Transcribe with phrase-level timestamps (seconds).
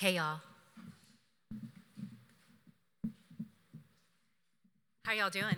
[0.00, 0.40] Hey, y'all.
[5.04, 5.56] How y'all doing?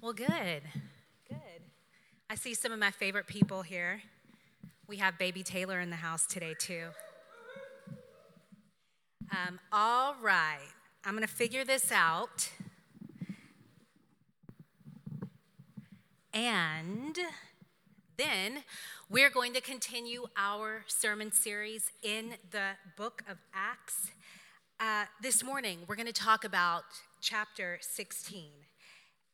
[0.00, 0.62] Well, good.
[1.28, 1.62] Good.
[2.30, 4.02] I see some of my favorite people here.
[4.86, 6.84] We have baby Taylor in the house today, too.
[9.32, 10.68] Um, all right.
[11.04, 12.48] I'm going to figure this out.
[16.32, 17.18] And
[18.22, 18.62] then
[19.10, 24.12] we're going to continue our sermon series in the book of Acts.
[24.78, 26.84] Uh, this morning, we're going to talk about
[27.20, 28.44] chapter 16.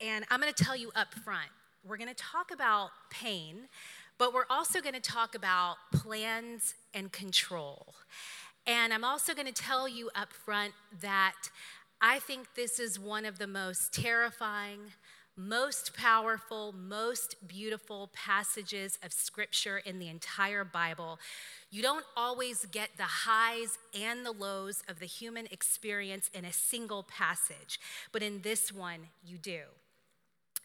[0.01, 1.51] And I'm going to tell you up front
[1.87, 3.69] we're going to talk about pain,
[4.16, 7.95] but we're also going to talk about plans and control.
[8.66, 11.36] And I'm also going to tell you up front that
[12.00, 14.80] I think this is one of the most terrifying,
[15.38, 21.19] most powerful, most beautiful passages of scripture in the entire Bible.
[21.70, 26.52] You don't always get the highs and the lows of the human experience in a
[26.52, 27.78] single passage,
[28.11, 29.61] but in this one, you do.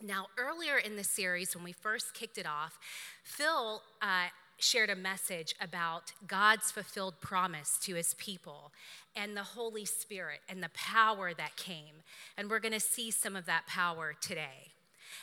[0.01, 2.77] Now, earlier in the series, when we first kicked it off,
[3.23, 4.27] Phil uh,
[4.57, 8.71] shared a message about God's fulfilled promise to his people
[9.15, 12.03] and the Holy Spirit and the power that came.
[12.37, 14.71] And we're going to see some of that power today.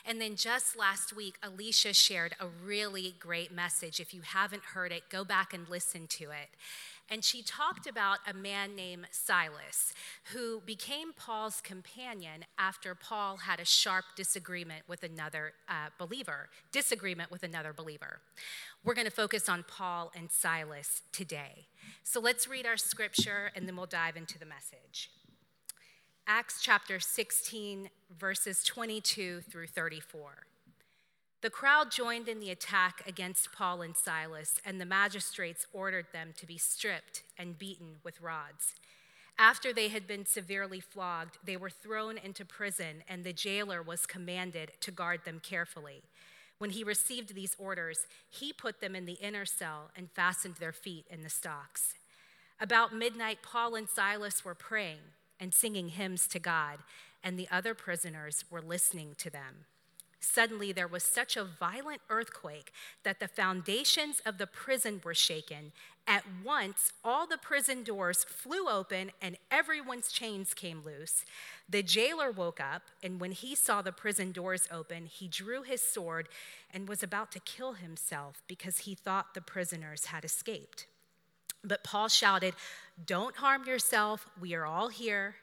[0.05, 3.99] And then just last week, Alicia shared a really great message.
[3.99, 6.49] If you haven't heard it, go back and listen to it.
[7.09, 9.93] And she talked about a man named Silas
[10.33, 17.31] who became Paul's companion after Paul had a sharp disagreement with another uh, believer, disagreement
[17.31, 18.19] with another believer.
[18.83, 21.67] We're going to focus on Paul and Silas today.
[22.03, 25.09] So let's read our scripture and then we'll dive into the message.
[26.27, 30.45] Acts chapter 16, verses 22 through 34.
[31.41, 36.33] The crowd joined in the attack against Paul and Silas, and the magistrates ordered them
[36.37, 38.75] to be stripped and beaten with rods.
[39.39, 44.05] After they had been severely flogged, they were thrown into prison, and the jailer was
[44.05, 46.03] commanded to guard them carefully.
[46.59, 50.71] When he received these orders, he put them in the inner cell and fastened their
[50.71, 51.95] feet in the stocks.
[52.59, 54.99] About midnight, Paul and Silas were praying
[55.39, 56.77] and singing hymns to God,
[57.23, 59.65] and the other prisoners were listening to them.
[60.21, 62.71] Suddenly, there was such a violent earthquake
[63.03, 65.71] that the foundations of the prison were shaken.
[66.07, 71.25] At once, all the prison doors flew open and everyone's chains came loose.
[71.67, 75.81] The jailer woke up, and when he saw the prison doors open, he drew his
[75.81, 76.29] sword
[76.73, 80.85] and was about to kill himself because he thought the prisoners had escaped.
[81.63, 82.53] But Paul shouted,
[83.05, 84.27] Don't harm yourself.
[84.39, 85.35] We are all here.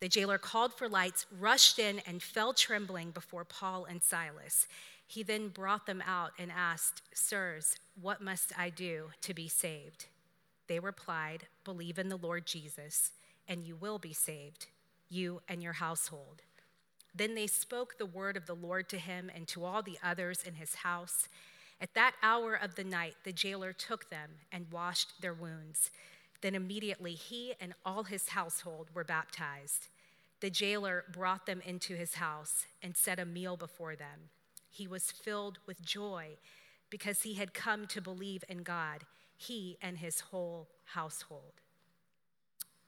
[0.00, 4.66] The jailer called for lights, rushed in, and fell trembling before Paul and Silas.
[5.06, 10.06] He then brought them out and asked, Sirs, what must I do to be saved?
[10.68, 13.12] They replied, Believe in the Lord Jesus,
[13.48, 14.66] and you will be saved,
[15.08, 16.42] you and your household.
[17.14, 20.42] Then they spoke the word of the Lord to him and to all the others
[20.46, 21.28] in his house.
[21.80, 25.90] At that hour of the night, the jailer took them and washed their wounds.
[26.40, 29.88] Then immediately he and all his household were baptized.
[30.40, 34.30] The jailer brought them into his house and set a meal before them.
[34.70, 36.36] He was filled with joy
[36.90, 39.02] because he had come to believe in God,
[39.36, 41.54] he and his whole household.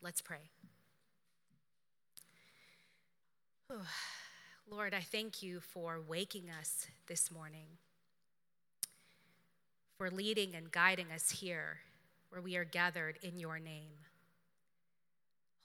[0.00, 0.50] Let's pray.
[4.70, 7.66] Lord, I thank you for waking us this morning,
[9.98, 11.80] for leading and guiding us here
[12.30, 13.92] where we are gathered in your name.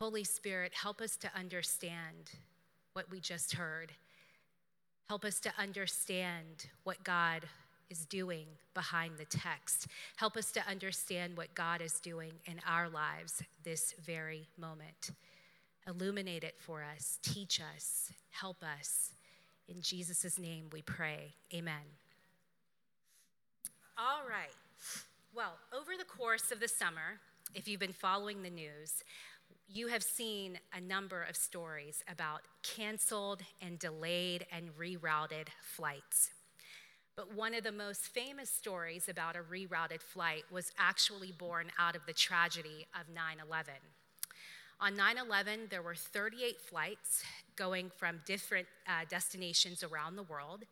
[0.01, 2.31] Holy Spirit, help us to understand
[2.93, 3.91] what we just heard.
[5.09, 7.43] Help us to understand what God
[7.89, 9.87] is doing behind the text.
[10.17, 15.11] Help us to understand what God is doing in our lives this very moment.
[15.87, 19.11] Illuminate it for us, teach us, help us.
[19.67, 21.33] In Jesus' name we pray.
[21.53, 21.75] Amen.
[23.97, 24.51] All right.
[25.35, 27.19] Well, over the course of the summer,
[27.53, 29.03] if you've been following the news,
[29.67, 36.31] you have seen a number of stories about canceled and delayed and rerouted flights.
[37.17, 41.97] But one of the most famous stories about a rerouted flight was actually born out
[41.97, 43.73] of the tragedy of 9 11.
[44.79, 47.25] On 9 11, there were 38 flights
[47.57, 50.63] going from different uh, destinations around the world,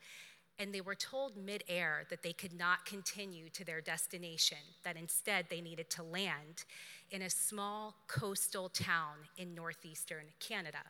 [0.59, 5.47] and they were told midair that they could not continue to their destination, that instead
[5.49, 6.65] they needed to land
[7.11, 10.83] in a small coastal town in northeastern Canada.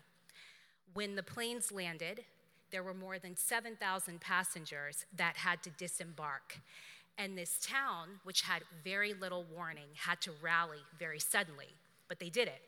[0.93, 2.23] When the planes landed,
[2.71, 6.59] there were more than 7,000 passengers that had to disembark.
[7.17, 11.69] And this town, which had very little warning, had to rally very suddenly,
[12.07, 12.61] but they did it.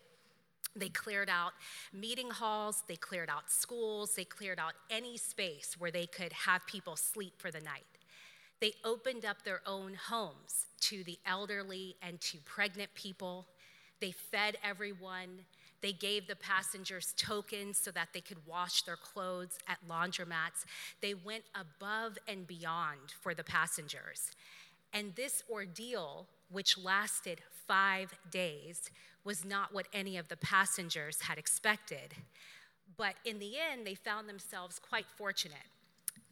[0.76, 1.54] They cleared out
[1.94, 6.66] meeting halls, they cleared out schools, they cleared out any space where they could have
[6.68, 7.86] people sleep for the night.
[8.60, 13.48] They opened up their own homes to the elderly and to pregnant people.
[14.00, 15.46] They fed everyone.
[15.82, 20.66] They gave the passengers tokens so that they could wash their clothes at laundromats.
[21.02, 24.32] They went above and beyond for the passengers.
[24.94, 28.90] And this ordeal, which lasted five days,
[29.24, 32.14] was not what any of the passengers had expected.
[32.98, 35.70] But in the end, they found themselves quite fortunate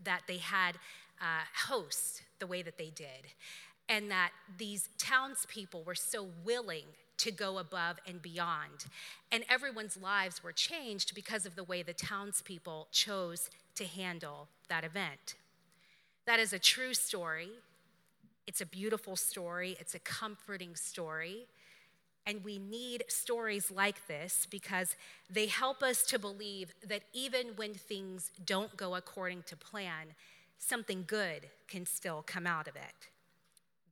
[0.03, 0.75] that they had
[1.21, 3.31] uh, hosts the way that they did,
[3.89, 6.85] and that these townspeople were so willing
[7.17, 8.85] to go above and beyond.
[9.31, 14.83] And everyone's lives were changed because of the way the townspeople chose to handle that
[14.83, 15.35] event.
[16.25, 17.49] That is a true story.
[18.47, 19.77] It's a beautiful story.
[19.79, 21.47] It's a comforting story.
[22.25, 24.95] And we need stories like this because
[25.29, 30.15] they help us to believe that even when things don't go according to plan,
[30.57, 33.09] something good can still come out of it.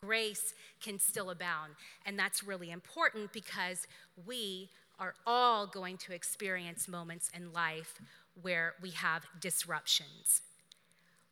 [0.04, 1.74] Grace can still abound.
[2.06, 3.86] And that's really important because
[4.26, 8.00] we are all going to experience moments in life
[8.42, 10.42] where we have disruptions,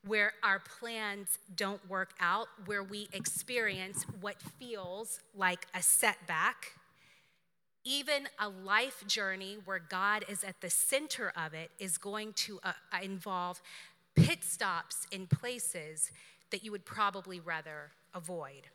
[0.06, 6.74] where our plans don't work out, where we experience what feels like a setback.
[7.84, 12.60] Even a life journey where God is at the center of it is going to
[12.64, 13.62] uh, involve
[14.16, 16.12] pit stops in places
[16.52, 18.68] that you would probably rather avoid,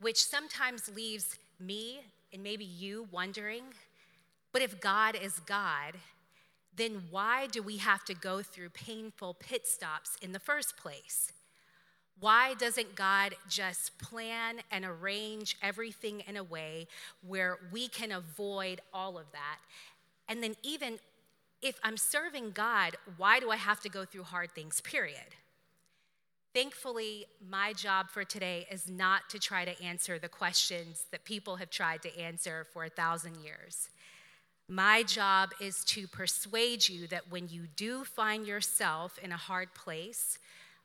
[0.00, 2.00] which sometimes leaves me
[2.32, 3.62] and maybe you wondering
[4.52, 5.94] but if God is God,
[6.74, 11.32] then why do we have to go through painful pit stops in the first place?
[12.18, 16.86] Why doesn't God just plan and arrange everything in a way
[17.26, 19.58] where we can avoid all of that?
[20.28, 20.98] And then, even
[21.60, 25.34] if I'm serving God, why do I have to go through hard things, period?
[26.54, 31.56] Thankfully, my job for today is not to try to answer the questions that people
[31.56, 33.88] have tried to answer for a thousand years.
[34.68, 39.74] My job is to persuade you that when you do find yourself in a hard
[39.74, 40.38] place,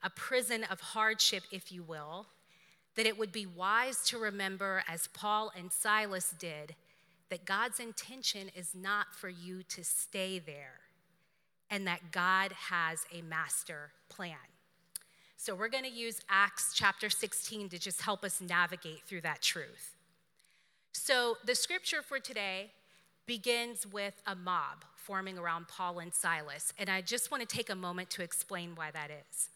[0.03, 2.27] a prison of hardship, if you will,
[2.95, 6.75] that it would be wise to remember, as Paul and Silas did,
[7.29, 10.79] that God's intention is not for you to stay there
[11.69, 14.37] and that God has a master plan.
[15.35, 19.41] So we're going to use Acts chapter 16 to just help us navigate through that
[19.41, 19.95] truth.
[20.93, 22.71] So the scripture for today
[23.27, 27.69] begins with a mob forming around Paul and Silas, and I just want to take
[27.69, 29.49] a moment to explain why that is.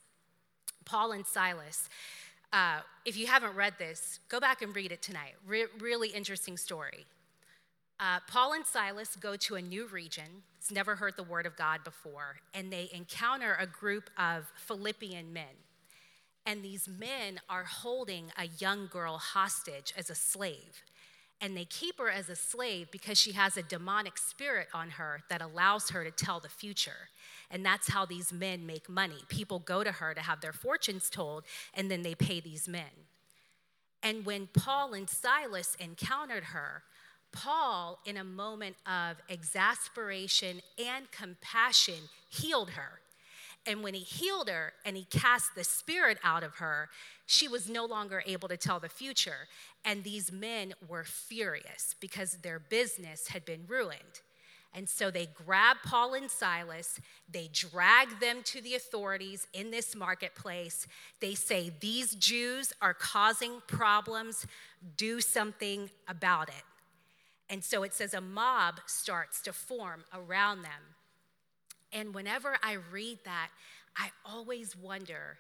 [0.85, 1.89] Paul and Silas,
[2.53, 5.33] uh, if you haven't read this, go back and read it tonight.
[5.47, 7.05] Re- really interesting story.
[7.99, 10.43] Uh, Paul and Silas go to a new region.
[10.57, 15.31] It's never heard the word of God before, and they encounter a group of Philippian
[15.31, 15.55] men.
[16.45, 20.83] And these men are holding a young girl hostage as a slave.
[21.41, 25.23] And they keep her as a slave because she has a demonic spirit on her
[25.29, 27.09] that allows her to tell the future.
[27.49, 29.23] And that's how these men make money.
[29.27, 31.43] People go to her to have their fortunes told,
[31.73, 33.07] and then they pay these men.
[34.03, 36.83] And when Paul and Silas encountered her,
[37.31, 43.00] Paul, in a moment of exasperation and compassion, healed her.
[43.67, 46.89] And when he healed her and he cast the spirit out of her,
[47.27, 49.47] she was no longer able to tell the future.
[49.85, 54.21] And these men were furious because their business had been ruined.
[54.73, 56.99] And so they grab Paul and Silas,
[57.29, 60.87] they drag them to the authorities in this marketplace.
[61.19, 64.47] They say, These Jews are causing problems,
[64.95, 66.63] do something about it.
[67.49, 70.95] And so it says a mob starts to form around them.
[71.93, 73.49] And whenever I read that,
[73.97, 75.37] I always wonder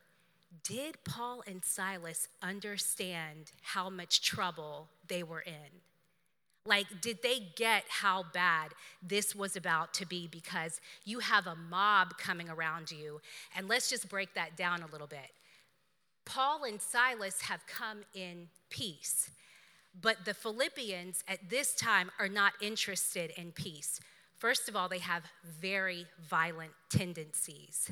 [0.63, 5.79] did Paul and Silas understand how much trouble they were in?
[6.65, 10.27] Like, did they get how bad this was about to be?
[10.27, 13.21] Because you have a mob coming around you.
[13.55, 15.31] And let's just break that down a little bit.
[16.25, 19.31] Paul and Silas have come in peace.
[19.99, 23.99] But the Philippians at this time are not interested in peace.
[24.41, 25.23] First of all, they have
[25.61, 27.91] very violent tendencies.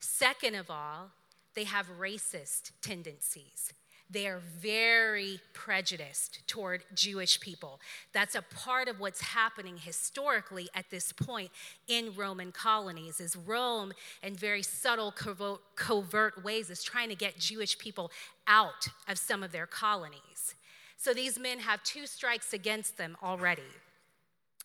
[0.00, 1.12] Second of all,
[1.54, 3.72] they have racist tendencies.
[4.10, 7.78] they are very prejudiced toward Jewish people.
[8.12, 11.50] That's a part of what's happening historically at this point
[11.88, 13.92] in Roman colonies is Rome
[14.22, 18.10] in very subtle covert ways is trying to get Jewish people
[18.46, 20.54] out of some of their colonies.
[20.96, 23.62] So these men have two strikes against them already.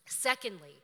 [0.06, 0.76] Secondly,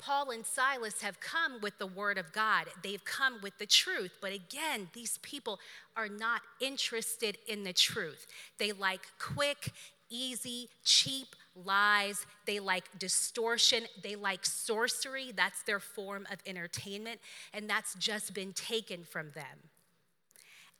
[0.00, 2.66] Paul and Silas have come with the word of God.
[2.82, 4.12] They've come with the truth.
[4.20, 5.60] But again, these people
[5.96, 8.26] are not interested in the truth.
[8.58, 9.72] They like quick,
[10.08, 12.26] easy, cheap lies.
[12.46, 13.84] They like distortion.
[14.02, 15.32] They like sorcery.
[15.36, 17.20] That's their form of entertainment.
[17.52, 19.68] And that's just been taken from them.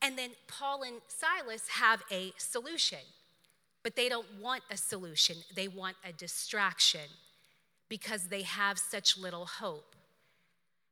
[0.02, 3.00] And then Paul and Silas have a solution,
[3.82, 7.02] but they don't want a solution, they want a distraction
[7.90, 9.94] because they have such little hope.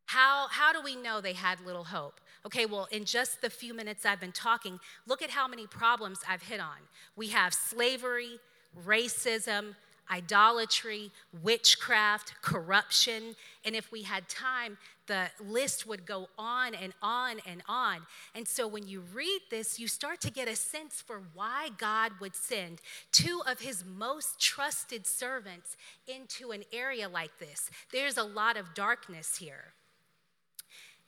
[0.05, 2.21] How, how do we know they had little hope?
[2.45, 6.21] Okay, well, in just the few minutes I've been talking, look at how many problems
[6.29, 6.79] I've hit on.
[7.17, 8.39] We have slavery,
[8.87, 9.75] racism,
[10.11, 11.11] idolatry,
[11.43, 13.37] witchcraft, corruption.
[13.65, 18.07] And if we had time, the list would go on and on and on.
[18.35, 22.13] And so when you read this, you start to get a sense for why God
[22.21, 27.71] would send two of his most trusted servants into an area like this.
[27.91, 29.73] There's a lot of darkness here.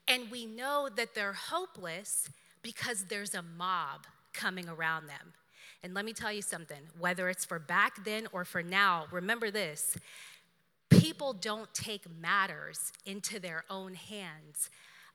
[0.09, 2.31] And we know that they're hopeless
[2.63, 5.35] because there's a mob coming around them.
[5.83, 9.51] And let me tell you something whether it's for back then or for now, remember
[9.51, 9.97] this
[10.89, 14.71] people don't take matters into their own hands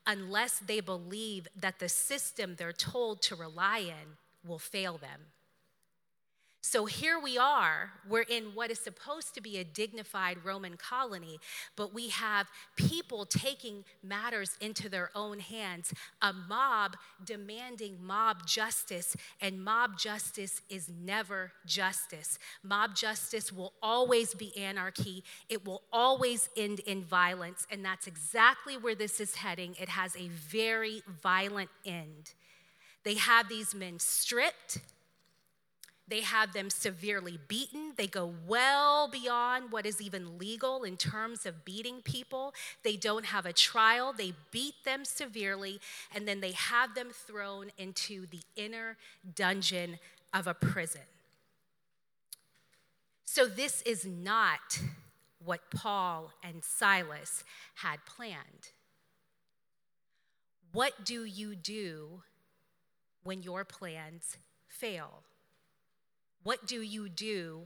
[0.06, 4.16] unless they believe that the system they're told to rely in
[4.48, 5.20] will fail them.
[6.68, 11.38] So here we are, we're in what is supposed to be a dignified Roman colony,
[11.76, 19.16] but we have people taking matters into their own hands, a mob demanding mob justice,
[19.40, 22.36] and mob justice is never justice.
[22.64, 28.76] Mob justice will always be anarchy, it will always end in violence, and that's exactly
[28.76, 29.76] where this is heading.
[29.80, 32.32] It has a very violent end.
[33.04, 34.78] They have these men stripped
[36.08, 37.92] they have them severely beaten.
[37.96, 42.54] They go well beyond what is even legal in terms of beating people.
[42.84, 44.12] They don't have a trial.
[44.12, 45.80] They beat them severely,
[46.14, 48.96] and then they have them thrown into the inner
[49.34, 49.98] dungeon
[50.32, 51.02] of a prison.
[53.24, 54.80] So, this is not
[55.44, 57.42] what Paul and Silas
[57.74, 58.70] had planned.
[60.72, 62.22] What do you do
[63.24, 64.36] when your plans
[64.68, 65.22] fail?
[66.46, 67.62] What do you do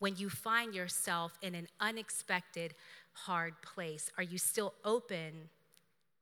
[0.00, 2.74] when you find yourself in an unexpected,
[3.12, 4.10] hard place?
[4.18, 5.48] Are you still open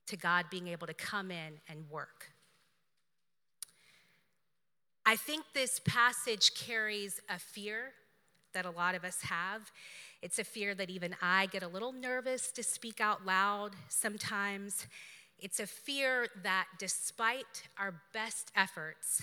[0.09, 2.31] to God being able to come in and work?
[5.07, 7.93] I think this passage carries a fear
[8.53, 9.73] that a lot of us have.
[10.21, 14.89] It's a fear that even I get a little nervous to speak out loud sometimes.
[15.39, 19.23] It's a fear that despite our best efforts,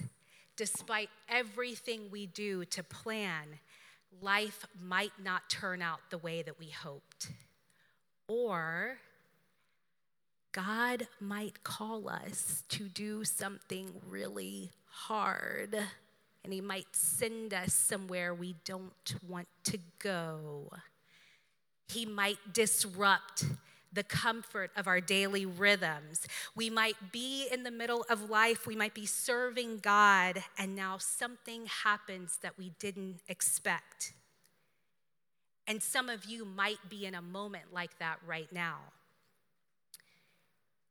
[0.62, 3.48] despite everything we do to plan,
[4.22, 7.32] life might not turn out the way that we hoped.
[8.27, 8.98] Or
[10.51, 15.75] God might call us to do something really hard,
[16.44, 20.70] and He might send us somewhere we don't want to go.
[21.88, 23.46] He might disrupt
[23.94, 26.28] the comfort of our daily rhythms.
[26.56, 30.98] We might be in the middle of life, we might be serving God, and now
[30.98, 34.14] something happens that we didn't expect.
[35.68, 38.78] And some of you might be in a moment like that right now.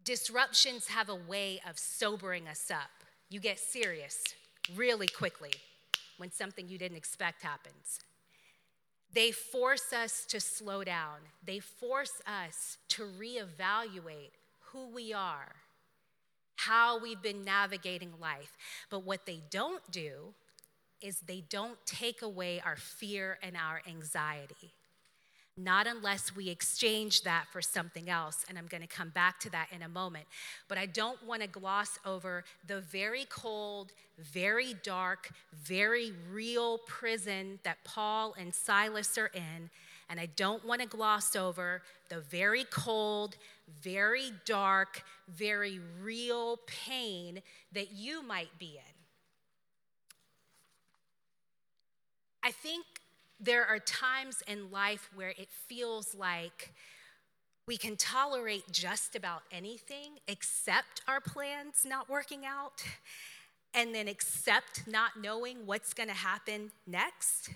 [0.04, 2.90] Disruptions have a way of sobering us up.
[3.28, 4.24] You get serious
[4.74, 5.52] really quickly
[6.16, 8.00] when something you didn't expect happens.
[9.12, 11.18] They force us to slow down.
[11.44, 14.30] They force us to reevaluate
[14.72, 15.56] who we are,
[16.56, 18.56] how we've been navigating life.
[18.88, 20.34] But what they don't do
[21.00, 24.74] is they don't take away our fear and our anxiety
[25.56, 28.44] not unless we exchange that for something else.
[28.48, 30.26] And I'm going to come back to that in a moment.
[30.68, 37.58] But I don't want to gloss over the very cold, very dark, very real prison
[37.64, 39.70] that Paul and Silas are in.
[40.08, 43.36] And I don't want to gloss over the very cold,
[43.82, 47.42] very dark, very real pain
[47.72, 48.94] that you might be in.
[52.42, 52.84] I think
[53.40, 56.72] there are times in life where it feels like
[57.66, 62.82] we can tolerate just about anything except our plans not working out.
[63.74, 67.50] and then accept not knowing what's going to happen next.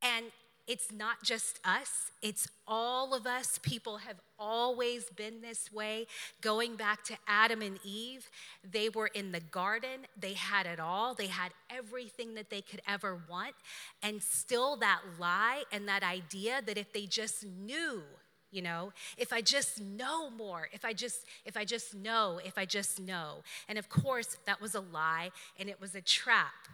[0.00, 0.26] And
[0.72, 3.60] it's not just us, it's all of us.
[3.62, 6.06] People have always been this way.
[6.40, 8.30] Going back to Adam and Eve,
[8.64, 12.80] they were in the garden, they had it all, they had everything that they could
[12.88, 13.54] ever want.
[14.02, 18.02] And still, that lie and that idea that if they just knew,
[18.50, 22.58] you know if i just know more if i just if i just know if
[22.58, 23.36] i just know
[23.66, 26.68] and of course that was a lie and it was a trap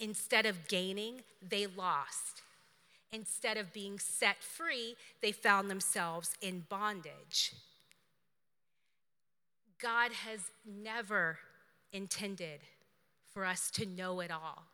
[0.00, 2.42] instead of gaining they lost
[3.12, 7.52] instead of being set free, they found themselves in bondage.
[9.80, 11.38] God has never
[11.92, 12.60] intended
[13.32, 14.64] for us to know it all,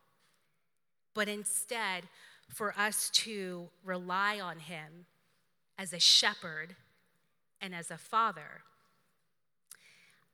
[1.14, 2.04] but instead
[2.48, 5.06] for us to rely on Him
[5.78, 6.76] as a shepherd
[7.60, 8.62] and as a father.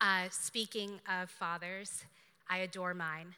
[0.00, 2.04] Uh, speaking of fathers,
[2.48, 3.34] I adore mine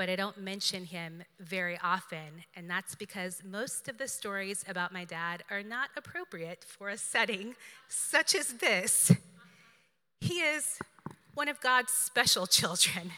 [0.00, 2.46] but I don't mention him very often.
[2.56, 6.96] And that's because most of the stories about my dad are not appropriate for a
[6.96, 7.54] setting
[7.86, 9.12] such as this.
[10.22, 10.78] He is
[11.34, 13.12] one of God's special children.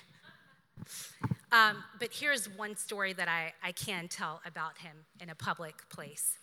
[1.53, 5.89] Um, but here's one story that I, I can tell about him in a public
[5.89, 6.37] place.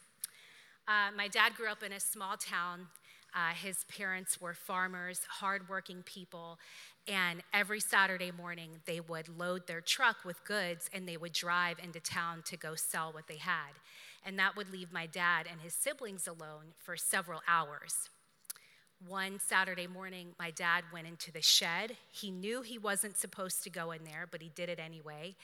[0.88, 2.88] Uh, my dad grew up in a small town.
[3.36, 6.58] Uh, his parents were farmers, hardworking people,
[7.10, 11.78] and every Saturday morning, they would load their truck with goods and they would drive
[11.84, 13.72] into town to go sell what they had.
[14.24, 18.10] And that would leave my dad and his siblings alone for several hours.
[19.08, 21.96] One Saturday morning, my dad went into the shed.
[22.12, 25.36] He knew he wasn't supposed to go in there, but he did it anyway.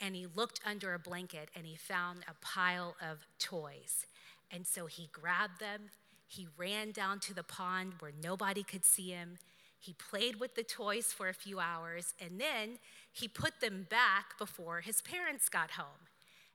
[0.00, 4.06] And he looked under a blanket and he found a pile of toys.
[4.50, 5.90] And so he grabbed them.
[6.26, 9.36] He ran down to the pond where nobody could see him.
[9.82, 12.78] He played with the toys for a few hours, and then
[13.12, 16.06] he put them back before his parents got home.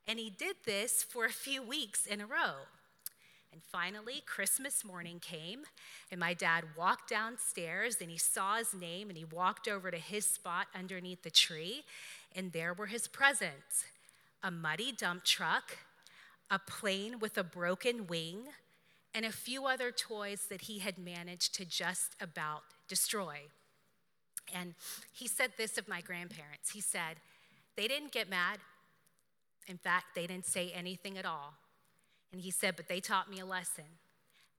[0.06, 2.64] And he did this for a few weeks in a row.
[3.52, 5.64] And finally, Christmas morning came,
[6.10, 9.98] and my dad walked downstairs and he saw his name and he walked over to
[9.98, 11.84] his spot underneath the tree,
[12.34, 13.84] and there were his presents
[14.42, 15.76] a muddy dump truck,
[16.50, 18.44] a plane with a broken wing,
[19.12, 23.42] and a few other toys that he had managed to just about destroy.
[24.54, 24.74] And
[25.12, 26.70] he said this of my grandparents.
[26.70, 27.16] He said,
[27.76, 28.58] they didn't get mad.
[29.66, 31.54] In fact, they didn't say anything at all.
[32.32, 33.84] And he said, but they taught me a lesson.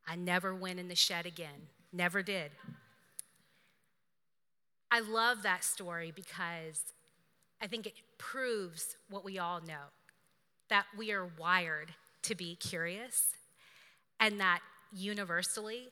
[0.07, 2.51] I never went in the shed again, never did.
[4.91, 6.83] I love that story because
[7.61, 9.91] I think it proves what we all know
[10.69, 13.35] that we are wired to be curious,
[14.19, 14.59] and that
[14.91, 15.89] universally,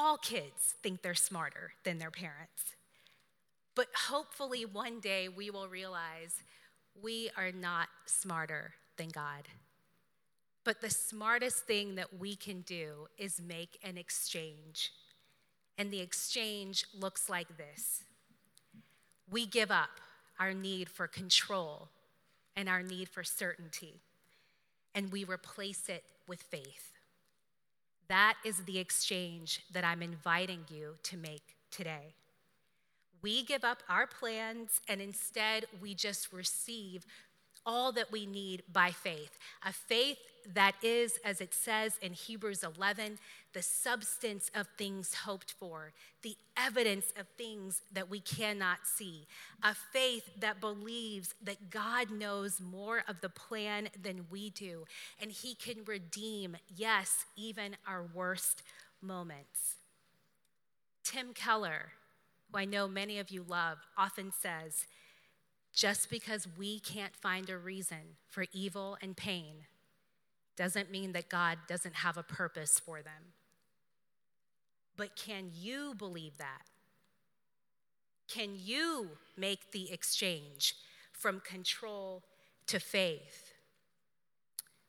[0.00, 2.74] all kids think they're smarter than their parents.
[3.74, 6.42] But hopefully, one day we will realize
[7.00, 9.46] we are not smarter than God.
[10.64, 14.92] But the smartest thing that we can do is make an exchange.
[15.78, 18.02] And the exchange looks like this
[19.30, 20.00] we give up
[20.40, 21.88] our need for control
[22.56, 24.00] and our need for certainty,
[24.94, 26.99] and we replace it with faith.
[28.10, 32.14] That is the exchange that I'm inviting you to make today.
[33.22, 37.06] We give up our plans and instead we just receive
[37.66, 39.38] all that we need by faith.
[39.64, 40.18] A faith
[40.54, 43.18] that is, as it says in Hebrews 11,
[43.52, 45.92] the substance of things hoped for,
[46.22, 49.26] the evidence of things that we cannot see.
[49.62, 54.84] A faith that believes that God knows more of the plan than we do,
[55.20, 58.62] and He can redeem, yes, even our worst
[59.02, 59.76] moments.
[61.04, 61.92] Tim Keller,
[62.50, 64.86] who I know many of you love, often says,
[65.74, 69.66] just because we can't find a reason for evil and pain
[70.56, 73.32] doesn't mean that God doesn't have a purpose for them.
[74.96, 76.62] But can you believe that?
[78.28, 80.74] Can you make the exchange
[81.12, 82.22] from control
[82.66, 83.54] to faith?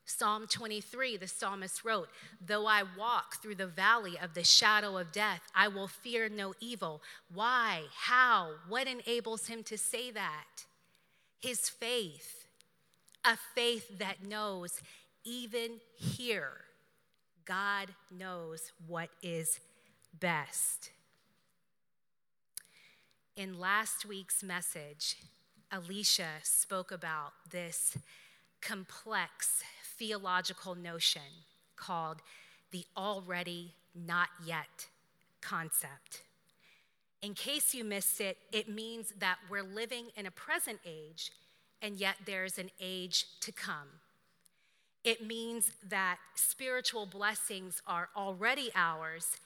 [0.05, 2.09] Psalm 23, the psalmist wrote,
[2.45, 6.53] Though I walk through the valley of the shadow of death, I will fear no
[6.59, 7.01] evil.
[7.33, 7.83] Why?
[7.95, 8.51] How?
[8.67, 10.65] What enables him to say that?
[11.41, 12.45] His faith,
[13.25, 14.81] a faith that knows
[15.23, 16.53] even here,
[17.45, 19.59] God knows what is
[20.19, 20.91] best.
[23.35, 25.15] In last week's message,
[25.71, 27.97] Alicia spoke about this
[28.61, 29.63] complex
[29.97, 31.21] theological notion
[31.75, 32.21] called
[32.71, 34.87] the already not yet
[35.41, 36.21] concept.
[37.21, 41.31] In case you missed it, it means that we're living in a present age,
[41.81, 43.99] and yet there's an age to come.
[45.03, 49.37] It means that spiritual blessings are already ours,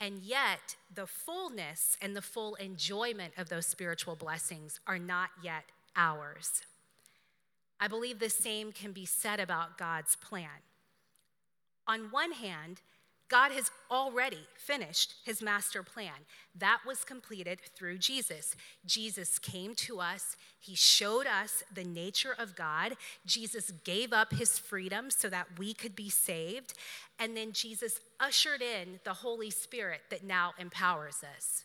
[0.00, 5.64] and yet the fullness and the full enjoyment of those spiritual blessings are not yet
[5.96, 6.62] ours.
[7.78, 10.62] I believe the same can be said about God's plan.
[11.86, 12.80] On one hand,
[13.32, 16.12] God has already finished his master plan.
[16.54, 18.54] That was completed through Jesus.
[18.84, 22.92] Jesus came to us, he showed us the nature of God.
[23.24, 26.74] Jesus gave up his freedom so that we could be saved.
[27.18, 31.62] And then Jesus ushered in the Holy Spirit that now empowers us.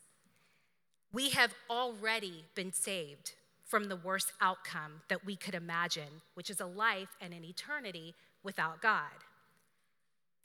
[1.11, 3.33] We have already been saved
[3.65, 8.15] from the worst outcome that we could imagine, which is a life and an eternity
[8.41, 9.11] without God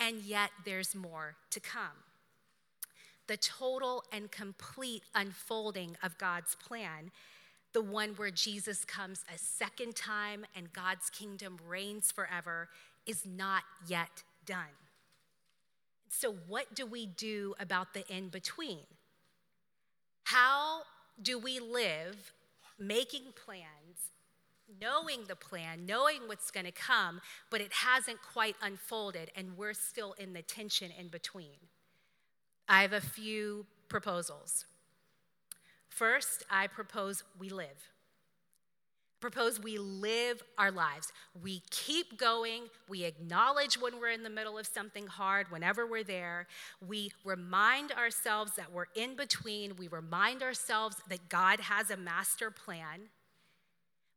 [0.02, 2.02] and yet there's more to come.
[3.28, 7.12] The total and complete unfolding of God's plan,
[7.72, 12.68] the one where Jesus comes a second time and God's kingdom reigns forever,
[13.06, 14.74] is not yet done.
[16.08, 18.84] So, what do we do about the in between?
[20.24, 20.82] How
[21.22, 22.32] do we live
[22.78, 24.10] making plans
[24.80, 27.20] knowing the plan, knowing what's going to come,
[27.50, 31.56] but it hasn't quite unfolded, and we're still in the tension in between.
[32.68, 34.66] I have a few proposals.
[35.88, 37.90] First, I propose we live.
[39.20, 41.12] Propose we live our lives.
[41.40, 42.62] We keep going.
[42.88, 46.48] We acknowledge when we're in the middle of something hard, whenever we're there.
[46.84, 49.76] We remind ourselves that we're in between.
[49.76, 53.10] We remind ourselves that God has a master plan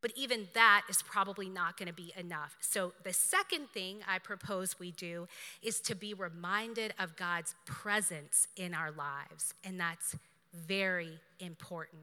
[0.01, 2.55] but even that is probably not going to be enough.
[2.59, 5.27] So, the second thing I propose we do
[5.61, 10.15] is to be reminded of God's presence in our lives, and that's
[10.53, 12.01] very important.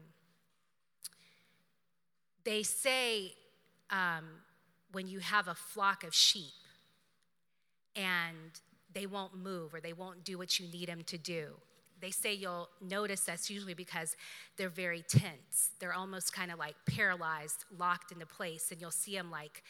[2.43, 3.33] They say
[3.89, 4.25] um,
[4.91, 6.51] when you have a flock of sheep
[7.95, 8.37] and
[8.93, 11.53] they won't move or they won't do what you need them to do,
[12.03, 14.17] they say you'll notice that's usually because
[14.57, 15.71] they're very tense.
[15.79, 19.63] They're almost kind of like paralyzed, locked into place, and you'll see them like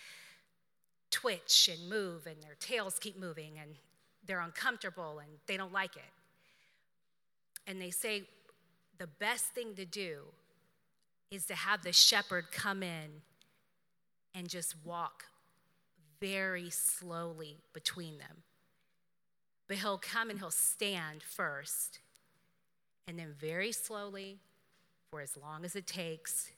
[1.11, 3.75] twitch and move, and their tails keep moving, and
[4.25, 6.11] they're uncomfortable and they don't like it.
[7.67, 8.23] And they say
[8.97, 10.21] the best thing to do
[11.29, 13.21] is to have the shepherd come in
[14.33, 15.25] and just walk
[16.19, 18.43] very slowly between them.
[19.67, 21.99] But he'll come and he'll stand first
[23.07, 24.37] and then very slowly,
[25.11, 26.51] for as long as it takes,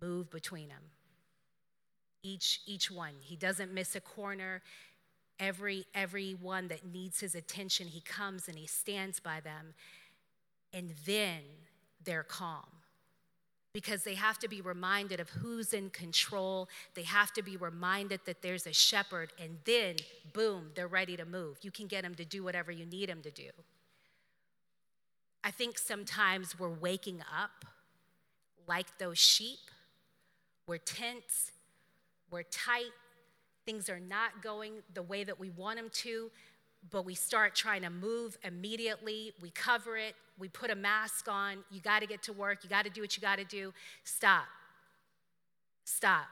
[0.00, 0.82] move between them.
[2.22, 3.14] Each, each one.
[3.20, 4.62] He doesn't miss a corner.
[5.38, 9.74] Every, every one that needs his attention, he comes and he stands by them.
[10.72, 11.40] And then
[12.04, 12.64] they're calm
[13.74, 16.68] because they have to be reminded of who's in control.
[16.94, 19.96] They have to be reminded that there's a shepherd, and then,
[20.32, 21.58] boom, they're ready to move.
[21.60, 23.50] You can get them to do whatever you need them to do.
[25.46, 27.66] I think sometimes we're waking up
[28.66, 29.58] like those sheep.
[30.66, 31.52] We're tense,
[32.30, 32.92] we're tight,
[33.66, 36.30] things are not going the way that we want them to,
[36.90, 39.32] but we start trying to move immediately.
[39.42, 41.58] We cover it, we put a mask on.
[41.70, 43.74] You got to get to work, you got to do what you got to do.
[44.04, 44.46] Stop.
[45.84, 46.24] Stop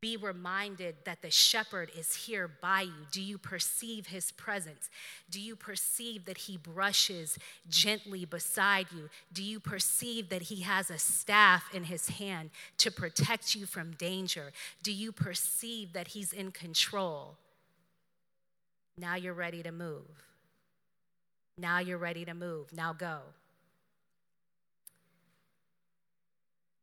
[0.00, 3.06] be reminded that the shepherd is here by you?
[3.12, 4.88] Do you perceive his presence?
[5.30, 9.10] Do you perceive that he brushes gently beside you?
[9.32, 13.92] Do you perceive that he has a staff in his hand to protect you from
[13.92, 14.52] danger?
[14.82, 17.36] Do you perceive that he's in control?
[18.96, 20.24] Now you're ready to move.
[21.58, 22.72] Now you're ready to move.
[22.72, 23.18] Now go.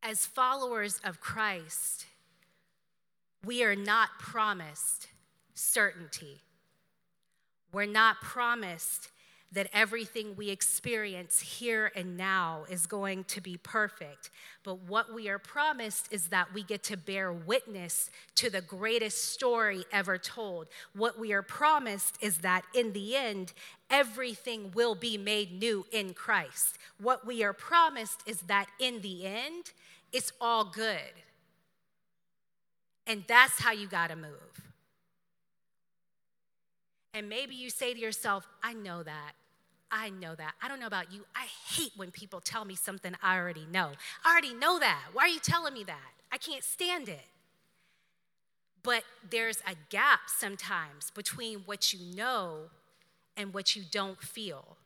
[0.04, 2.06] As followers of Christ,
[3.48, 5.08] we are not promised
[5.54, 6.42] certainty.
[7.72, 9.10] We're not promised
[9.54, 14.30] that everything we experience here and now is going to be perfect.
[14.66, 19.32] But what we are promised is that we get to bear witness to the greatest
[19.32, 20.68] story ever told.
[20.94, 23.54] What we are promised is that in the end,
[23.90, 26.78] everything will be made new in Christ.
[27.00, 29.72] What we are promised is that in the end,
[30.12, 31.14] it's all good.
[33.08, 34.32] And that's how you got to move.
[37.14, 39.32] And maybe you say to yourself, I know that.
[39.90, 40.54] I know that.
[40.62, 41.26] I don't know about you.
[41.34, 43.92] I hate when people tell me something I already know.
[44.26, 45.06] I already know that.
[45.14, 46.12] Why are you telling me that?
[46.32, 47.26] I can't stand it.
[48.84, 52.64] But there's a gap sometimes between what you know
[53.36, 54.78] and what you don't feel.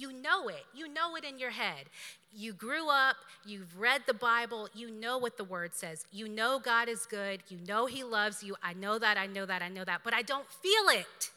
[0.00, 0.64] You know it.
[0.74, 1.84] You know it in your head.
[2.32, 6.06] You grew up, you've read the Bible, you know what the word says.
[6.10, 8.56] You know God is good, you know He loves you.
[8.62, 11.30] I know that, I know that, I know that, but I don't feel it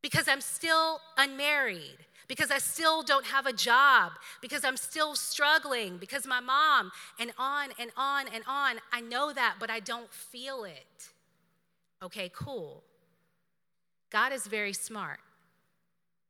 [0.00, 5.96] because I'm still unmarried, because I still don't have a job, because I'm still struggling,
[5.96, 8.76] because my mom, and on and on and on.
[8.92, 11.08] I know that, but I don't feel it.
[12.00, 12.84] Okay, cool.
[14.10, 15.18] God is very smart.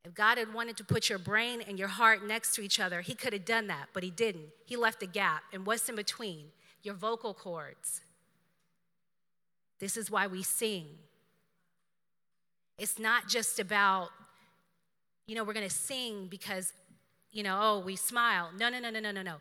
[0.05, 3.01] If God had wanted to put your brain and your heart next to each other,
[3.01, 4.49] He could have done that, but He didn't.
[4.65, 5.43] He left a gap.
[5.51, 6.45] And what's in between?
[6.83, 8.01] Your vocal cords.
[9.79, 10.85] This is why we sing.
[12.77, 14.09] It's not just about,
[15.25, 16.71] you know, we're going to sing because,
[17.31, 18.51] you know, oh, we smile.
[18.57, 19.35] No, no, no, no, no, no, no.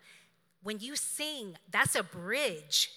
[0.63, 2.91] When you sing, that's a bridge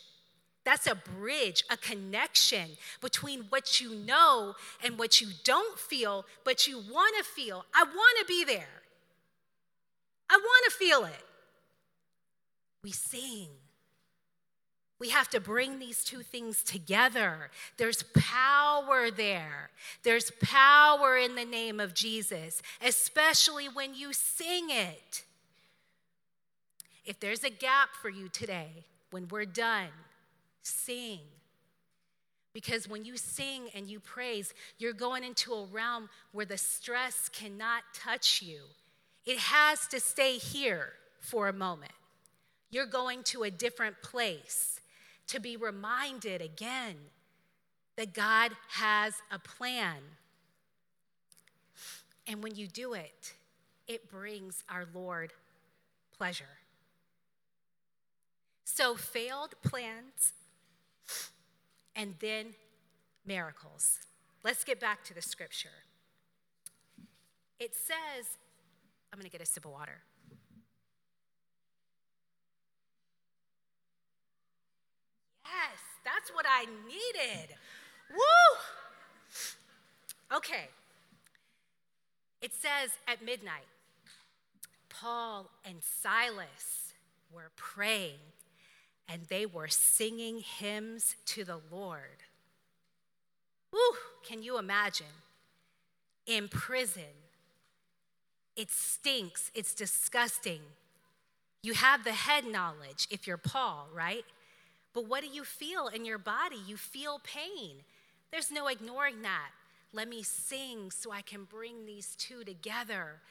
[0.67, 4.53] that's a bridge, a connection between what you know
[4.83, 7.63] and what you don't feel, but you want to feel.
[7.73, 8.81] I want to be there.
[10.29, 11.23] I want to feel it.
[12.83, 13.47] We sing.
[14.99, 17.49] We have to bring these two things together.
[17.77, 19.69] There's power there.
[20.03, 25.23] There's power in the name of Jesus, especially when you sing it.
[27.05, 29.87] If there's a gap for you today, when we're done,
[30.67, 31.19] Sing.
[32.53, 37.29] Because when you sing and you praise, you're going into a realm where the stress
[37.29, 38.61] cannot touch you.
[39.25, 41.91] It has to stay here for a moment.
[42.69, 44.81] You're going to a different place
[45.27, 46.95] to be reminded again
[47.95, 49.97] that God has a plan.
[52.25, 53.33] And when you do it,
[53.87, 55.31] it brings our Lord
[56.17, 56.45] pleasure.
[58.63, 60.33] So, failed plans
[61.97, 62.53] and then
[63.25, 63.99] miracles.
[64.43, 65.69] Let's get back to the scripture.
[67.59, 68.37] It says,
[69.11, 69.99] I'm going to get a sip of water.
[75.43, 77.55] Yes, that's what I needed.
[78.11, 78.57] Woo!
[80.37, 80.67] Okay.
[82.41, 83.67] It says at midnight,
[84.89, 86.93] Paul and Silas
[87.33, 88.19] were praying
[89.09, 92.23] and they were singing hymns to the Lord.
[94.27, 95.05] Can you imagine?
[96.25, 97.03] In prison,
[98.57, 100.59] it stinks, it's disgusting.
[101.63, 104.25] You have the head knowledge if you're Paul, right?
[104.93, 106.57] But what do you feel in your body?
[106.67, 107.77] You feel pain.
[108.31, 109.51] There's no ignoring that.
[109.93, 113.21] Let me sing so I can bring these two together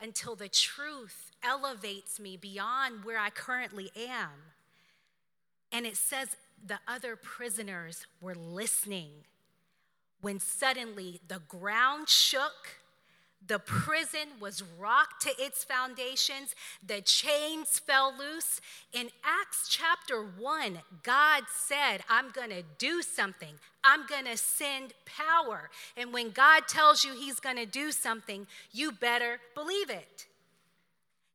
[0.00, 4.30] until the truth elevates me beyond where I currently am.
[5.72, 9.10] And it says the other prisoners were listening
[10.20, 12.80] when suddenly the ground shook.
[13.46, 16.54] The prison was rocked to its foundations.
[16.84, 18.60] The chains fell loose.
[18.92, 23.54] In Acts chapter 1, God said, I'm going to do something.
[23.84, 25.70] I'm going to send power.
[25.96, 30.26] And when God tells you He's going to do something, you better believe it.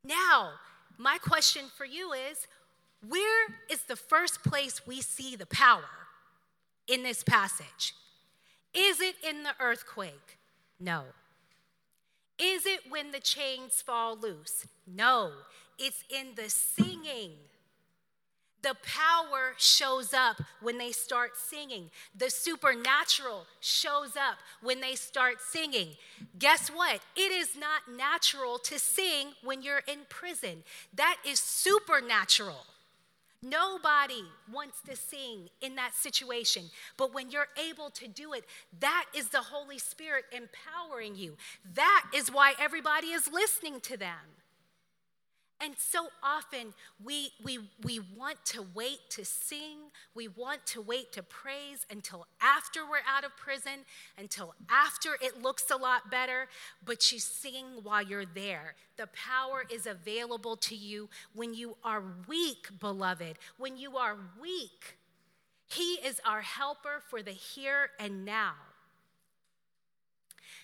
[0.03, 0.53] Now,
[0.97, 2.47] my question for you is
[3.07, 6.07] where is the first place we see the power
[6.87, 7.95] in this passage?
[8.73, 10.37] Is it in the earthquake?
[10.79, 11.03] No.
[12.39, 14.65] Is it when the chains fall loose?
[14.87, 15.31] No.
[15.77, 17.31] It's in the singing.
[18.61, 21.89] The power shows up when they start singing.
[22.15, 25.89] The supernatural shows up when they start singing.
[26.37, 26.99] Guess what?
[27.15, 30.63] It is not natural to sing when you're in prison.
[30.93, 32.65] That is supernatural.
[33.43, 36.69] Nobody wants to sing in that situation.
[36.95, 38.45] But when you're able to do it,
[38.79, 41.37] that is the Holy Spirit empowering you.
[41.73, 44.40] That is why everybody is listening to them.
[45.63, 49.77] And so often we, we, we want to wait to sing,
[50.15, 53.85] we want to wait to praise until after we're out of prison,
[54.17, 56.47] until after it looks a lot better,
[56.83, 58.73] but you sing while you're there.
[58.97, 63.37] The power is available to you when you are weak, beloved.
[63.57, 64.97] When you are weak,
[65.67, 68.53] He is our helper for the here and now.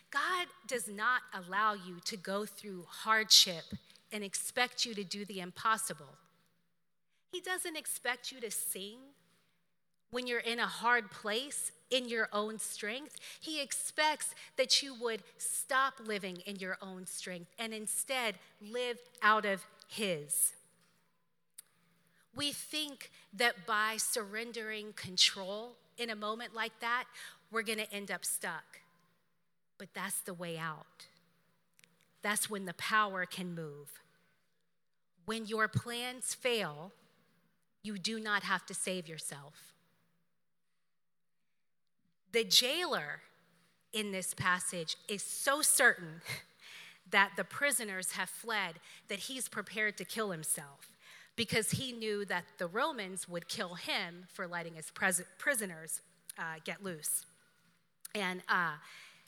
[0.10, 3.66] God does not allow you to go through hardship
[4.12, 6.16] and expect you to do the impossible.
[7.32, 8.98] He doesn't expect you to sing
[10.12, 13.18] when you're in a hard place in your own strength.
[13.40, 19.46] He expects that you would stop living in your own strength and instead live out
[19.46, 20.54] of His.
[22.36, 27.06] We think that by surrendering control in a moment like that,
[27.52, 28.82] we're going to end up stuck.
[29.78, 31.08] But that's the way out.
[32.28, 34.02] That's when the power can move.
[35.26, 36.92] When your plans fail,
[37.84, 39.74] you do not have to save yourself.
[42.34, 43.22] The jailer
[43.94, 46.22] in this passage is so certain
[47.12, 48.76] that the prisoners have fled
[49.08, 50.90] that he's prepared to kill himself
[51.38, 56.02] because he knew that the Romans would kill him for letting his pres- prisoners
[56.38, 57.26] uh, get loose.
[58.14, 58.74] And uh,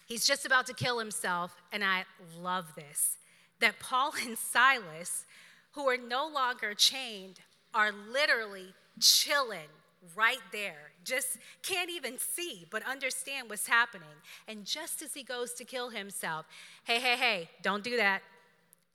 [0.10, 2.04] he's just about to kill himself, and I
[2.42, 3.16] love this
[3.60, 5.26] that Paul and Silas,
[5.72, 7.40] who are no longer chained,
[7.74, 9.68] are literally chilling
[10.16, 10.92] right there.
[11.04, 14.08] Just can't even see, but understand what's happening.
[14.48, 16.46] And just as he goes to kill himself,
[16.86, 18.22] hey, hey, hey, don't do that.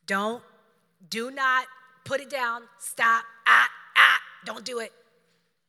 [0.07, 0.43] Don't,
[1.11, 1.67] do not
[2.05, 2.63] put it down.
[2.79, 3.25] Stop.
[3.47, 4.93] Ah, ah, don't do it.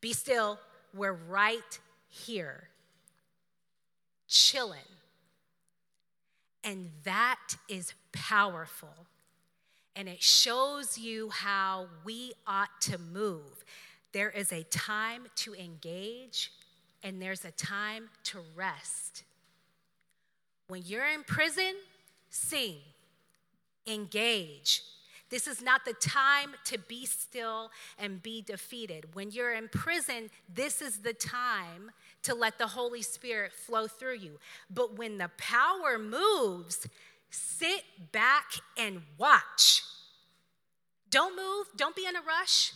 [0.02, 0.60] Be still.
[0.94, 2.70] We're right here,
[4.30, 4.95] chilling.
[6.66, 9.06] And that is powerful.
[9.96, 13.64] And it shows you how we ought to move.
[14.12, 16.52] There is a time to engage,
[17.04, 19.24] and there's a time to rest.
[20.68, 21.76] When you're in prison,
[22.30, 22.78] sing,
[23.86, 24.82] engage.
[25.30, 29.14] This is not the time to be still and be defeated.
[29.14, 31.92] When you're in prison, this is the time
[32.26, 34.40] to let the Holy Spirit flow through you.
[34.70, 36.88] But when the power moves,
[37.30, 38.46] sit back
[38.78, 39.84] and watch.
[41.10, 42.74] Don't move, don't be in a rush.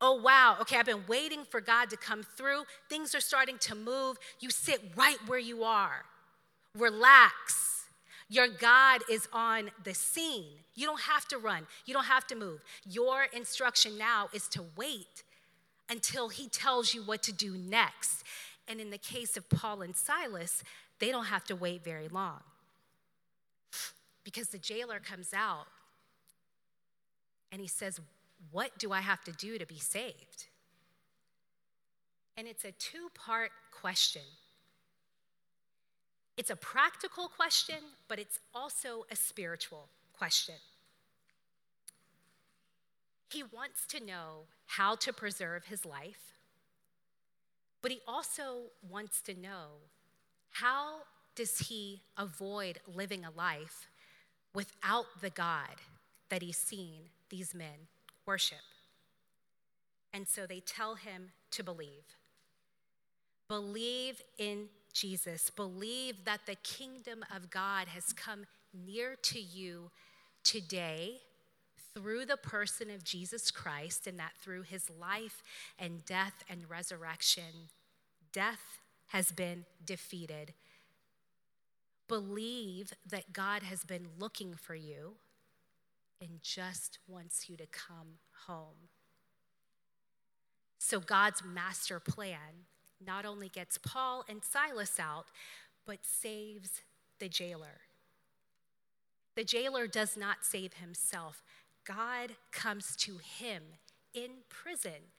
[0.00, 2.64] Oh, wow, okay, I've been waiting for God to come through.
[2.90, 4.18] Things are starting to move.
[4.40, 6.04] You sit right where you are,
[6.76, 7.86] relax.
[8.28, 10.46] Your God is on the scene.
[10.74, 12.60] You don't have to run, you don't have to move.
[12.84, 15.22] Your instruction now is to wait
[15.94, 18.24] until He tells you what to do next.
[18.66, 20.62] And in the case of Paul and Silas,
[20.98, 22.40] they don't have to wait very long
[24.24, 25.66] because the jailer comes out
[27.52, 28.00] and he says,
[28.50, 30.46] what do I have to do to be saved?
[32.36, 34.22] And it's a two part question.
[36.36, 37.76] It's a practical question,
[38.08, 40.56] but it's also a spiritual question.
[43.30, 46.32] He wants to know how to preserve his life,
[47.82, 49.66] but he also wants to know
[50.52, 51.00] how
[51.34, 53.88] does he avoid living a life
[54.54, 55.80] without the God
[56.28, 57.88] that he's seen these men
[58.26, 58.58] worship.
[60.12, 62.16] And so they tell him to believe.
[63.48, 65.50] Believe in Jesus.
[65.50, 69.90] Believe that the kingdom of God has come near to you
[70.44, 71.20] today
[71.94, 75.42] through the person of Jesus Christ, and that through his life
[75.78, 77.68] and death and resurrection,
[78.32, 80.54] death has been defeated.
[82.08, 85.12] Believe that God has been looking for you
[86.20, 88.88] and just wants you to come home.
[90.78, 92.66] So God's master plan
[93.04, 95.26] not only gets Paul and Silas out,
[95.86, 96.82] but saves
[97.18, 97.80] the jailer.
[99.34, 101.42] The jailer does not save himself,
[101.84, 103.62] God comes to him
[104.14, 105.10] in prison.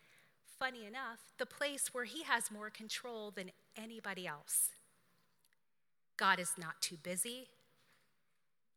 [0.58, 4.70] Funny enough, the place where he has more control than anybody else.
[6.18, 7.48] God is not too busy.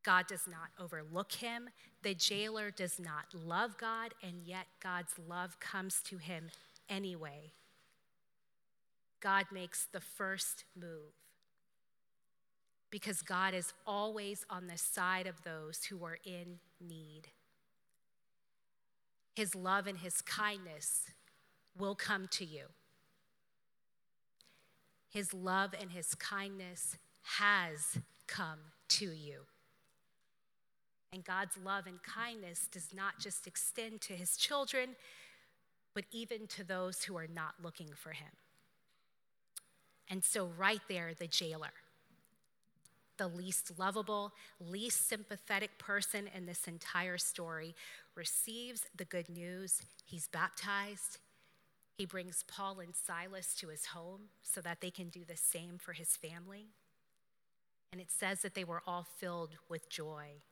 [0.03, 1.71] God does not overlook him.
[2.03, 6.51] The jailer does not love God, and yet God's love comes to him
[6.89, 7.53] anyway.
[9.21, 11.13] God makes the first move
[12.91, 17.29] because God is always on the side of those who are in need.
[19.39, 21.03] His love and his kindness
[21.79, 22.65] will come to you.
[25.09, 29.43] His love and his kindness has come to you.
[31.13, 34.97] And God's love and kindness does not just extend to his children,
[35.95, 38.33] but even to those who are not looking for him.
[40.11, 41.75] And so, right there, the jailer,
[43.19, 47.75] the least lovable, least sympathetic person in this entire story,
[48.15, 49.83] receives the good news.
[50.05, 51.19] He's baptized.
[51.99, 55.79] He brings Paul and Silas to his home so that they can do the same
[55.79, 56.69] for his family.
[57.93, 60.43] And it says that they were all filled with joy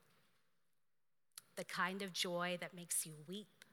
[1.56, 3.64] the kind of joy that makes you weep,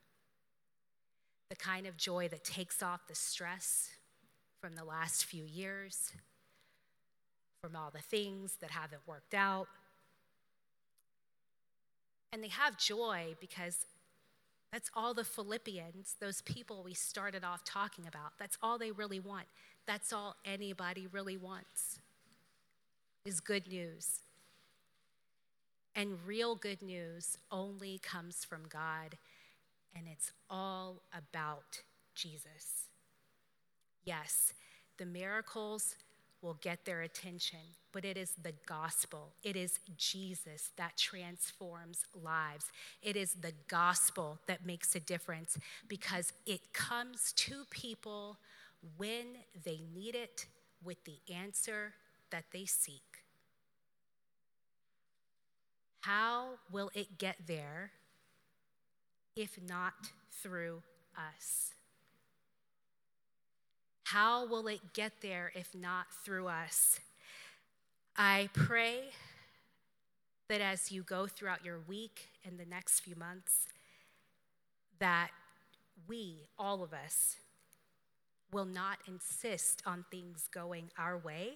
[1.50, 3.90] the kind of joy that takes off the stress
[4.60, 6.14] from the last few years,
[7.64, 9.68] from all the things that haven't worked out.
[12.34, 13.86] And they have joy because
[14.74, 19.22] that's all the Philippians, those people we started off talking about, that's all they really
[19.22, 19.46] want.
[19.86, 22.00] That's all anybody really wants
[23.24, 24.20] is good news.
[25.96, 29.16] And real good news only comes from God,
[29.96, 31.82] and it's all about
[32.14, 32.88] Jesus.
[34.04, 34.54] Yes,
[34.98, 35.96] the miracles
[36.44, 37.60] will get their attention,
[37.94, 39.32] but it is the gospel.
[39.44, 42.66] It is Jesus that transforms lives.
[43.02, 48.38] It is the gospel that makes a difference because it comes to people
[48.98, 50.46] when they need it
[50.84, 51.94] with the answer
[52.30, 53.02] that they seek.
[56.02, 57.92] How will it get there
[59.38, 59.94] if not
[60.42, 60.84] through
[61.16, 61.72] us?
[64.14, 67.00] How will it get there if not through us?
[68.16, 69.06] I pray
[70.50, 73.66] that as you go throughout your week and the next few months,
[75.00, 75.30] that
[76.08, 77.38] we, all of us,
[78.52, 81.54] will not insist on things going our way,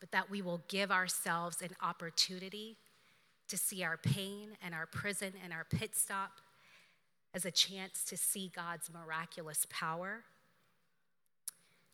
[0.00, 2.76] but that we will give ourselves an opportunity
[3.46, 6.40] to see our pain and our prison and our pit stop
[7.32, 10.24] as a chance to see God's miraculous power.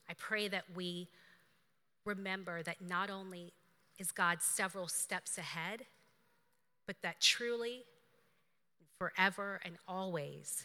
[0.08, 1.08] I pray that we
[2.04, 3.52] remember that not only
[3.98, 5.86] is God several steps ahead,
[6.86, 7.84] but that truly,
[8.98, 10.64] forever and always,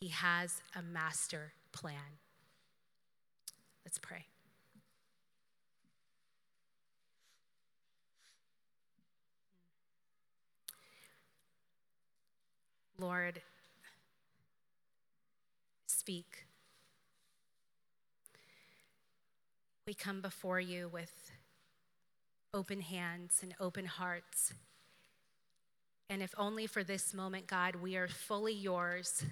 [0.00, 2.18] He has a master plan.
[3.84, 4.26] Let's pray.
[12.98, 13.40] Lord,
[15.86, 16.47] speak.
[19.88, 21.30] We come before you with
[22.52, 24.52] open hands and open hearts.
[26.10, 29.24] And if only for this moment, God, we are fully yours.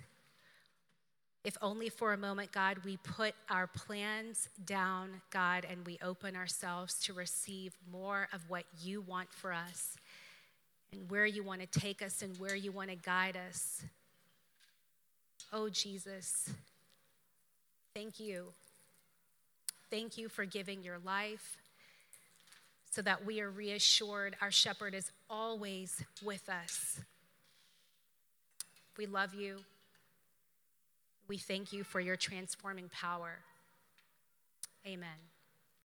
[1.44, 6.34] If only for a moment, God, we put our plans down, God, and we open
[6.34, 9.98] ourselves to receive more of what you want for us
[10.90, 13.82] and where you want to take us and where you want to guide us.
[15.52, 16.48] Oh, Jesus,
[17.94, 18.54] thank you.
[19.91, 21.57] Thank you for giving your life
[22.91, 27.01] so that we are reassured our shepherd is always with us.
[28.97, 29.59] We love you.
[31.28, 33.41] We thank you for your transforming power.
[34.87, 35.36] Amen.